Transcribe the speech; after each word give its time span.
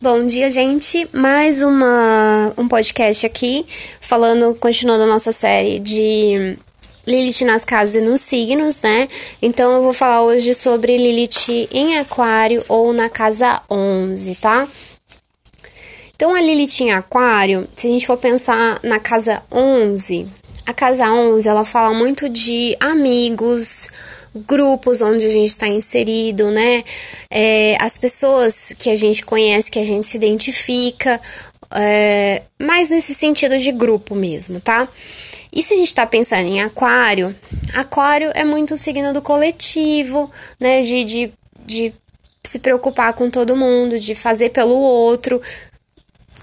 Bom 0.00 0.26
dia, 0.26 0.48
gente. 0.48 1.08
Mais 1.12 1.60
uma, 1.60 2.54
um 2.56 2.68
podcast 2.68 3.26
aqui, 3.26 3.66
falando, 4.00 4.54
continuando 4.54 5.02
a 5.02 5.06
nossa 5.08 5.32
série 5.32 5.80
de 5.80 6.56
Lilith 7.04 7.44
nas 7.44 7.64
casas 7.64 7.96
e 7.96 8.00
nos 8.00 8.20
signos, 8.20 8.80
né? 8.80 9.08
Então 9.42 9.72
eu 9.72 9.82
vou 9.82 9.92
falar 9.92 10.22
hoje 10.22 10.54
sobre 10.54 10.96
Lilith 10.96 11.68
em 11.72 11.98
Aquário 11.98 12.64
ou 12.68 12.92
na 12.92 13.08
casa 13.08 13.60
11, 13.68 14.36
tá? 14.36 14.68
Então 16.14 16.32
a 16.32 16.40
Lilith 16.40 16.80
em 16.80 16.92
Aquário, 16.92 17.68
se 17.76 17.88
a 17.88 17.90
gente 17.90 18.06
for 18.06 18.18
pensar 18.18 18.78
na 18.84 19.00
casa 19.00 19.42
11, 19.50 20.28
a 20.64 20.72
casa 20.72 21.10
11 21.10 21.48
ela 21.48 21.64
fala 21.64 21.92
muito 21.92 22.28
de 22.28 22.76
amigos, 22.78 23.88
grupos 24.34 25.02
onde 25.02 25.26
a 25.26 25.30
gente 25.30 25.50
está 25.50 25.68
inserido, 25.68 26.50
né? 26.50 26.82
É, 27.30 27.76
as 27.80 27.96
pessoas 27.96 28.72
que 28.78 28.90
a 28.90 28.96
gente 28.96 29.24
conhece, 29.24 29.70
que 29.70 29.78
a 29.78 29.84
gente 29.84 30.06
se 30.06 30.16
identifica, 30.16 31.20
é, 31.74 32.42
mais 32.60 32.90
nesse 32.90 33.14
sentido 33.14 33.58
de 33.58 33.72
grupo 33.72 34.14
mesmo, 34.14 34.60
tá? 34.60 34.88
E 35.52 35.62
se 35.62 35.74
a 35.74 35.76
gente 35.76 35.88
está 35.88 36.06
pensando 36.06 36.46
em 36.46 36.60
aquário, 36.60 37.34
aquário 37.74 38.30
é 38.34 38.44
muito 38.44 38.74
o 38.74 38.76
signo 38.76 39.12
do 39.12 39.22
coletivo, 39.22 40.30
né? 40.60 40.82
De, 40.82 41.04
de, 41.04 41.32
de 41.64 41.94
se 42.44 42.58
preocupar 42.58 43.12
com 43.12 43.30
todo 43.30 43.56
mundo, 43.56 43.98
de 43.98 44.14
fazer 44.14 44.50
pelo 44.50 44.76
outro, 44.76 45.40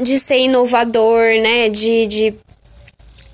de 0.00 0.18
ser 0.18 0.38
inovador, 0.38 1.22
né? 1.40 1.68
De, 1.68 2.06
de 2.06 2.34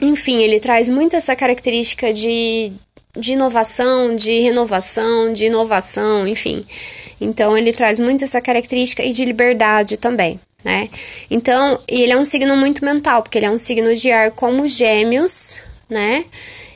enfim, 0.00 0.42
ele 0.42 0.61
traz 0.61 0.88
muito 0.88 1.16
essa 1.16 1.34
característica 1.34 2.12
de, 2.12 2.72
de 3.16 3.32
inovação, 3.32 4.16
de 4.16 4.41
renovação, 4.41 5.32
de 5.32 5.46
inovação, 5.46 6.27
enfim. 6.27 6.64
Então 7.20 7.56
ele 7.56 7.72
traz 7.72 8.00
muito 8.00 8.24
essa 8.24 8.41
característica 8.41 9.02
e 9.02 9.12
de 9.12 9.24
liberdade 9.24 9.96
também, 9.96 10.41
né? 10.64 10.88
Então, 11.30 11.78
ele 11.86 12.12
é 12.12 12.16
um 12.16 12.24
signo 12.24 12.56
muito 12.56 12.84
mental, 12.84 13.22
porque 13.22 13.39
ele 13.39 13.47
é 13.47 13.50
um 13.50 13.58
signo 13.58 13.94
de 13.94 14.11
ar 14.11 14.30
como 14.30 14.66
Gêmeos, 14.66 15.58
né? 15.89 16.24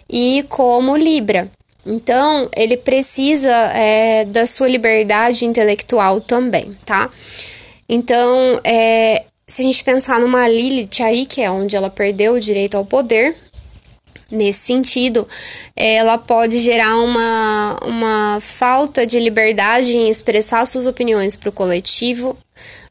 E 0.09 0.45
como 0.49 0.97
Libra. 0.97 1.51
Então, 1.85 2.51
ele 2.55 2.77
precisa 2.77 3.51
é, 3.75 4.25
da 4.27 4.45
sua 4.47 4.69
liberdade 4.69 5.47
intelectual 5.47 6.21
também, 6.21 6.77
tá? 6.85 7.11
Então, 7.89 8.61
é, 8.63 9.25
se 9.47 9.63
a 9.63 9.65
gente 9.65 9.83
pensar 9.83 10.21
numa 10.21 10.47
Lilith 10.47 11.03
aí, 11.03 11.25
que 11.25 11.41
é 11.41 11.51
onde 11.51 11.75
ela 11.75 11.89
perdeu 11.89 12.35
o 12.35 12.41
direito 12.41 12.77
ao 12.77 12.85
poder, 12.85 13.35
Nesse 14.31 14.67
sentido, 14.67 15.27
ela 15.75 16.19
pode 16.19 16.59
gerar 16.59 16.99
uma, 16.99 17.79
uma 17.83 18.39
falta 18.43 19.07
de 19.07 19.19
liberdade 19.19 19.97
em 19.97 20.11
expressar 20.11 20.67
suas 20.67 20.87
opiniões 20.87 21.35
para 21.35 21.49
o 21.49 21.53
coletivo, 21.53 22.37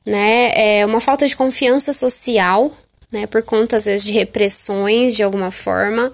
né? 0.03 0.51
É 0.55 0.83
uma 0.83 0.99
falta 0.99 1.27
de 1.27 1.35
confiança 1.35 1.93
social, 1.93 2.71
né? 3.11 3.27
Por 3.27 3.43
conta, 3.43 3.75
às 3.75 3.85
vezes, 3.85 4.03
de 4.03 4.13
repressões 4.13 5.15
de 5.15 5.21
alguma 5.21 5.51
forma. 5.51 6.11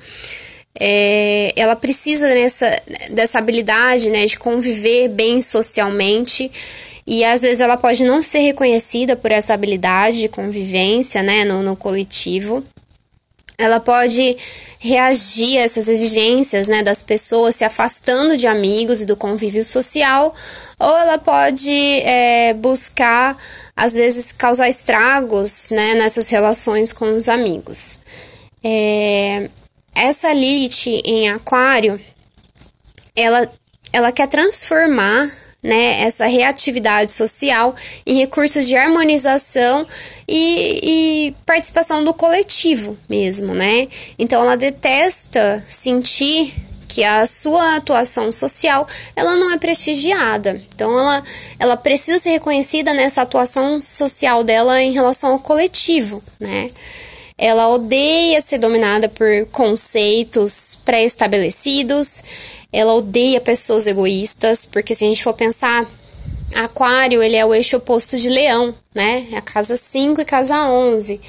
É, 0.77 1.53
ela 1.55 1.75
precisa 1.77 2.27
nessa, 2.27 2.81
dessa 3.11 3.37
habilidade, 3.37 4.09
né? 4.09 4.25
De 4.25 4.37
conviver 4.37 5.07
bem 5.07 5.41
socialmente. 5.41 6.51
E 7.07 7.23
às 7.23 7.43
vezes 7.43 7.61
ela 7.61 7.77
pode 7.77 8.03
não 8.03 8.21
ser 8.21 8.39
reconhecida 8.39 9.15
por 9.15 9.31
essa 9.31 9.53
habilidade 9.53 10.19
de 10.19 10.27
convivência, 10.27 11.23
né? 11.23 11.45
no, 11.45 11.61
no 11.61 11.75
coletivo 11.77 12.63
ela 13.57 13.79
pode 13.79 14.35
reagir 14.79 15.57
a 15.57 15.61
essas 15.61 15.87
exigências 15.87 16.67
né, 16.67 16.83
das 16.83 17.01
pessoas, 17.01 17.55
se 17.55 17.63
afastando 17.63 18.35
de 18.35 18.47
amigos 18.47 19.01
e 19.01 19.05
do 19.05 19.15
convívio 19.15 19.63
social, 19.63 20.33
ou 20.79 20.97
ela 20.97 21.17
pode 21.17 21.71
é, 22.01 22.53
buscar, 22.53 23.37
às 23.75 23.93
vezes, 23.93 24.31
causar 24.31 24.69
estragos 24.69 25.69
né, 25.69 25.95
nessas 25.95 26.29
relações 26.29 26.91
com 26.91 27.15
os 27.15 27.29
amigos. 27.29 27.99
É, 28.63 29.49
essa 29.95 30.33
Lilith 30.33 30.87
em 31.05 31.29
Aquário, 31.29 31.99
ela, 33.15 33.51
ela 33.91 34.11
quer 34.11 34.27
transformar 34.27 35.42
né, 35.63 36.01
essa 36.01 36.25
reatividade 36.25 37.13
social 37.13 37.73
em 38.05 38.17
recursos 38.17 38.67
de 38.67 38.75
harmonização 38.75 39.87
e, 40.27 41.27
e, 41.27 41.35
participação 41.45 42.03
do 42.03 42.13
coletivo 42.13 42.97
mesmo, 43.07 43.53
né? 43.53 43.87
Então 44.19 44.41
ela 44.41 44.57
detesta 44.57 45.63
sentir 45.69 46.53
que 46.93 47.03
a 47.03 47.25
sua 47.25 47.77
atuação 47.77 48.31
social 48.31 48.85
ela 49.15 49.35
não 49.35 49.53
é 49.53 49.57
prestigiada. 49.57 50.61
Então 50.75 50.91
ela, 50.91 51.23
ela 51.57 51.77
precisa 51.77 52.19
ser 52.19 52.31
reconhecida 52.31 52.93
nessa 52.93 53.21
atuação 53.21 53.81
social 53.81 54.43
dela 54.43 54.79
em 54.81 54.91
relação 54.91 55.31
ao 55.31 55.39
coletivo, 55.39 56.21
né? 56.39 56.69
Ela 57.43 57.67
odeia 57.67 58.39
ser 58.39 58.57
dominada 58.57 59.09
por 59.09 59.45
conceitos 59.51 60.79
pré-estabelecidos. 60.85 62.23
Ela 62.71 62.93
odeia 62.93 63.41
pessoas 63.41 63.85
egoístas, 63.85 64.65
porque 64.65 64.95
se 64.95 65.03
a 65.03 65.09
gente 65.09 65.21
for 65.21 65.33
pensar, 65.33 65.85
Aquário, 66.55 67.21
ele 67.21 67.35
é 67.35 67.45
o 67.45 67.53
eixo 67.53 67.75
oposto 67.75 68.15
de 68.15 68.29
Leão, 68.29 68.73
né? 68.95 69.27
É 69.33 69.37
a 69.39 69.41
casa 69.41 69.75
5 69.75 70.21
e 70.21 70.25
casa 70.25 70.69
11. 70.69 71.19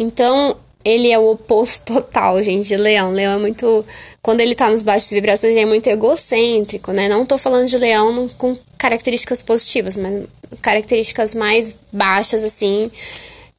Então, 0.00 0.56
ele 0.84 1.12
é 1.12 1.18
o 1.20 1.30
oposto 1.30 1.84
total, 1.94 2.42
gente, 2.42 2.66
de 2.66 2.76
Leão. 2.76 3.12
Leão 3.12 3.34
é 3.34 3.38
muito. 3.38 3.86
Quando 4.20 4.40
ele 4.40 4.56
tá 4.56 4.68
nos 4.68 4.82
baixos 4.82 5.10
vibrações, 5.10 5.52
ele 5.52 5.62
é 5.62 5.66
muito 5.66 5.86
egocêntrico, 5.86 6.90
né? 6.90 7.08
Não 7.08 7.24
tô 7.24 7.38
falando 7.38 7.68
de 7.68 7.78
Leão 7.78 8.28
com 8.36 8.58
características 8.76 9.40
positivas, 9.40 9.94
mas 9.94 10.24
características 10.60 11.36
mais 11.36 11.76
baixas, 11.92 12.42
assim 12.42 12.90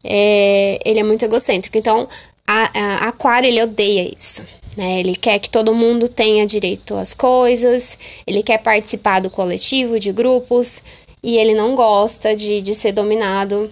é, 0.04 0.80
ele 0.84 1.00
é 1.00 1.04
muito 1.04 1.24
egocêntrico. 1.24 1.78
Então, 1.78 2.08
a, 2.48 2.80
a, 2.80 2.96
Aquário, 3.10 3.48
ele 3.48 3.62
odeia 3.62 4.12
isso. 4.16 4.44
Né? 4.76 5.00
Ele 5.00 5.16
quer 5.16 5.40
que 5.40 5.50
todo 5.50 5.74
mundo 5.74 6.10
tenha 6.10 6.46
direito 6.46 6.96
às 6.96 7.14
coisas, 7.14 7.98
ele 8.26 8.42
quer 8.42 8.58
participar 8.58 9.20
do 9.20 9.30
coletivo, 9.30 10.00
de 10.00 10.12
grupos, 10.12 10.82
e 11.22 11.38
ele 11.38 11.54
não 11.54 11.76
gosta 11.76 12.36
de, 12.36 12.62
de 12.62 12.76
ser 12.76 12.92
dominado 12.92 13.72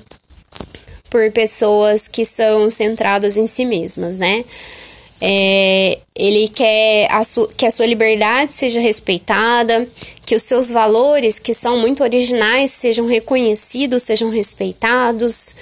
por 1.10 1.30
pessoas 1.32 2.08
que 2.08 2.24
são 2.24 2.70
centradas 2.70 3.36
em 3.36 3.46
si 3.46 3.66
mesmas, 3.66 4.16
né? 4.16 4.46
É, 5.24 6.00
ele 6.16 6.48
quer 6.48 7.08
a 7.12 7.22
que 7.56 7.66
a 7.66 7.70
sua 7.70 7.86
liberdade 7.86 8.52
seja 8.54 8.80
respeitada, 8.80 9.88
que 10.26 10.36
os 10.36 10.42
seus 10.42 10.72
valores, 10.72 11.38
que 11.38 11.54
são 11.54 11.78
muito 11.78 12.02
originais, 12.02 12.72
sejam 12.72 13.06
reconhecidos, 13.06 14.02
sejam 14.02 14.32
respeitados, 14.32 15.54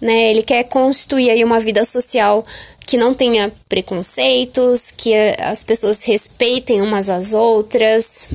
né? 0.00 0.30
Ele 0.30 0.42
quer 0.42 0.64
construir 0.64 1.30
aí 1.30 1.44
uma 1.44 1.60
vida 1.60 1.84
social 1.84 2.44
que 2.86 2.96
não 2.96 3.14
tenha 3.14 3.52
preconceitos, 3.68 4.90
que 4.90 5.14
as 5.38 5.62
pessoas 5.62 6.04
respeitem 6.04 6.82
umas 6.82 7.08
às 7.08 7.32
outras. 7.32 8.28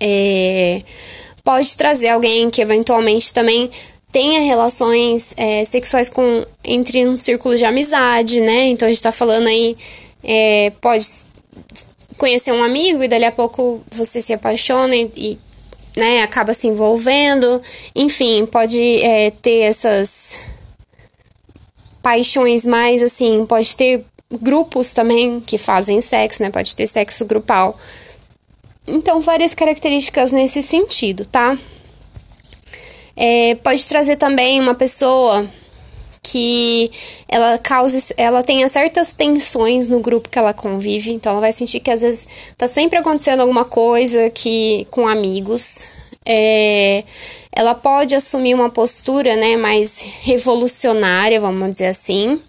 É, 0.00 0.82
pode 1.42 1.76
trazer 1.76 2.08
alguém 2.08 2.50
que 2.50 2.60
eventualmente 2.60 3.32
também 3.32 3.70
tenha 4.12 4.42
relações 4.42 5.34
é, 5.36 5.64
sexuais 5.64 6.08
com 6.08 6.44
entre 6.62 7.06
um 7.06 7.16
círculo 7.16 7.56
de 7.56 7.64
amizade, 7.64 8.40
né? 8.40 8.66
Então 8.66 8.86
a 8.86 8.90
gente 8.90 9.02
tá 9.02 9.10
falando 9.10 9.46
aí, 9.46 9.76
é, 10.22 10.70
pode 10.80 11.06
conhecer 12.16 12.52
um 12.52 12.62
amigo 12.62 13.02
e 13.02 13.08
dali 13.08 13.24
a 13.24 13.32
pouco 13.32 13.82
você 13.90 14.20
se 14.20 14.32
apaixona 14.32 14.94
e, 14.94 15.10
e 15.16 15.38
né, 15.96 16.22
acaba 16.22 16.54
se 16.54 16.66
envolvendo. 16.66 17.60
Enfim, 17.94 18.46
pode 18.46 19.02
é, 19.02 19.30
ter 19.30 19.60
essas 19.60 20.40
paixões 22.02 22.66
mais 22.66 23.02
assim, 23.02 23.46
pode 23.46 23.76
ter 23.76 24.04
grupos 24.40 24.92
também 24.92 25.40
que 25.40 25.56
fazem 25.58 26.00
sexo, 26.00 26.42
né? 26.42 26.50
Pode 26.50 26.74
ter 26.74 26.86
sexo 26.86 27.24
grupal. 27.24 27.78
Então, 28.86 29.20
várias 29.20 29.54
características 29.54 30.30
nesse 30.30 30.62
sentido, 30.62 31.24
tá? 31.24 31.56
É, 33.16 33.54
pode 33.56 33.86
trazer 33.88 34.16
também 34.16 34.60
uma 34.60 34.74
pessoa 34.74 35.46
que 36.24 36.90
ela 37.28 37.58
cause, 37.58 38.14
ela 38.16 38.42
tenha 38.42 38.66
certas 38.68 39.12
tensões 39.12 39.86
no 39.86 40.00
grupo 40.00 40.30
que 40.30 40.38
ela 40.38 40.54
convive, 40.54 41.12
então 41.12 41.32
ela 41.32 41.40
vai 41.40 41.52
sentir 41.52 41.80
que 41.80 41.90
às 41.90 42.00
vezes 42.00 42.26
tá 42.56 42.66
sempre 42.66 42.98
acontecendo 42.98 43.40
alguma 43.40 43.64
coisa 43.64 44.30
que 44.30 44.86
com 44.90 45.06
amigos. 45.06 45.86
É, 46.26 47.04
ela 47.52 47.74
pode 47.74 48.14
assumir 48.14 48.54
uma 48.54 48.70
postura, 48.70 49.36
né, 49.36 49.56
mais 49.58 50.00
revolucionária, 50.22 51.38
vamos 51.38 51.72
dizer 51.72 51.88
assim, 51.88 52.40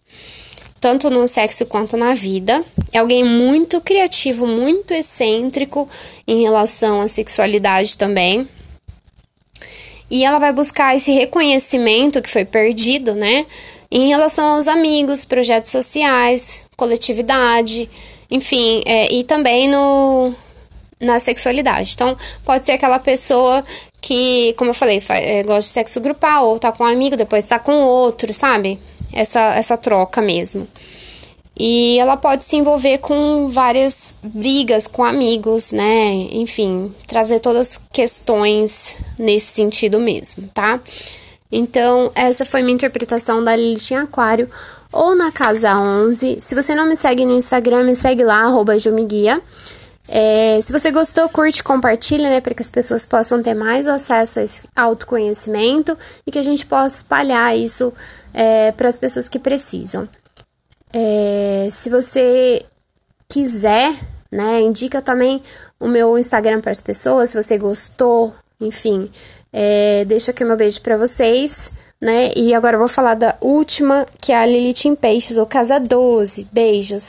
tanto 0.79 1.09
no 1.09 1.27
sexo 1.27 1.65
quanto 1.65 1.97
na 1.97 2.13
vida. 2.13 2.63
É 2.93 2.99
alguém 2.99 3.23
muito 3.23 3.81
criativo, 3.81 4.47
muito 4.47 4.93
excêntrico 4.93 5.89
em 6.25 6.43
relação 6.43 7.01
à 7.01 7.07
sexualidade 7.09 7.97
também. 7.97 8.47
E 10.09 10.23
ela 10.23 10.39
vai 10.39 10.53
buscar 10.53 10.95
esse 10.95 11.11
reconhecimento 11.11 12.21
que 12.21 12.29
foi 12.29 12.45
perdido, 12.45 13.15
né? 13.15 13.45
Em 13.89 14.09
relação 14.09 14.55
aos 14.55 14.67
amigos, 14.67 15.25
projetos 15.25 15.71
sociais, 15.71 16.63
coletividade, 16.75 17.89
enfim, 18.29 18.83
é, 18.85 19.11
e 19.13 19.23
também 19.23 19.69
no, 19.69 20.33
na 20.99 21.19
sexualidade. 21.19 21.93
Então, 21.93 22.15
pode 22.43 22.65
ser 22.65 22.73
aquela 22.73 22.99
pessoa 22.99 23.63
que, 24.01 24.53
como 24.57 24.71
eu 24.71 24.73
falei, 24.75 25.01
é, 25.09 25.43
gosta 25.43 25.61
de 25.61 25.67
sexo 25.67 25.99
grupal, 25.99 26.49
ou 26.49 26.59
tá 26.59 26.71
com 26.71 26.83
um 26.83 26.87
amigo, 26.87 27.15
depois 27.15 27.45
tá 27.45 27.57
com 27.57 27.73
outro, 27.73 28.33
sabe? 28.33 28.79
Essa, 29.13 29.55
essa 29.55 29.77
troca 29.77 30.21
mesmo. 30.21 30.67
E 31.57 31.97
ela 31.99 32.17
pode 32.17 32.43
se 32.43 32.57
envolver 32.57 32.97
com 32.97 33.47
várias 33.47 34.13
brigas 34.21 34.87
com 34.87 35.05
amigos, 35.05 35.71
né? 35.71 36.13
Enfim, 36.31 36.93
trazer 37.07 37.39
todas 37.39 37.71
as 37.71 37.81
questões 37.93 39.01
nesse 39.17 39.53
sentido 39.53 39.99
mesmo, 39.99 40.49
tá? 40.53 40.81
Então, 41.49 42.11
essa 42.13 42.43
foi 42.43 42.61
minha 42.61 42.75
interpretação 42.75 43.41
da 43.41 43.55
Lilith 43.55 43.91
em 43.91 43.95
Aquário 43.95 44.49
ou 44.91 45.15
na 45.15 45.31
casa 45.31 45.77
11. 45.77 46.41
Se 46.41 46.55
você 46.55 46.75
não 46.75 46.87
me 46.87 46.97
segue 46.97 47.25
no 47.25 47.33
Instagram, 47.33 47.83
me 47.83 47.95
segue 47.95 48.23
lá, 48.23 48.41
arroba 48.41 48.77
Jomiguia. 48.77 49.41
É, 50.07 50.59
se 50.61 50.71
você 50.71 50.91
gostou, 50.91 51.27
curte, 51.29 51.63
compartilha, 51.63 52.29
né, 52.29 52.41
para 52.41 52.53
que 52.53 52.61
as 52.61 52.69
pessoas 52.69 53.05
possam 53.05 53.41
ter 53.41 53.53
mais 53.53 53.87
acesso 53.87 54.39
a 54.39 54.43
esse 54.43 54.61
autoconhecimento 54.75 55.97
e 56.27 56.31
que 56.31 56.37
a 56.37 56.43
gente 56.43 56.65
possa 56.65 56.97
espalhar 56.97 57.57
isso 57.57 57.93
é, 58.33 58.71
para 58.71 58.89
as 58.89 58.97
pessoas 58.97 59.27
que 59.29 59.39
precisam. 59.39 60.07
É, 60.97 61.67
se 61.69 61.89
você 61.89 62.63
quiser, 63.27 63.93
né, 64.31 64.61
indica 64.61 65.01
também 65.01 65.43
o 65.77 65.89
meu 65.89 66.17
Instagram 66.17 66.61
para 66.61 66.71
as 66.71 66.79
pessoas, 66.79 67.31
se 67.31 67.43
você 67.43 67.57
gostou, 67.57 68.33
enfim, 68.61 69.11
é, 69.51 70.05
deixa 70.05 70.31
aqui 70.31 70.45
meu 70.45 70.55
beijo 70.55 70.81
para 70.81 70.95
vocês, 70.95 71.69
né, 72.01 72.31
e 72.33 72.53
agora 72.53 72.75
eu 72.75 72.79
vou 72.79 72.87
falar 72.87 73.15
da 73.15 73.35
última, 73.41 74.07
que 74.21 74.31
é 74.31 74.37
a 74.37 74.45
Lilith 74.45 74.85
em 74.85 74.95
Peixes, 74.95 75.35
ou 75.35 75.45
Casa 75.45 75.81
12, 75.81 76.47
beijos! 76.49 77.03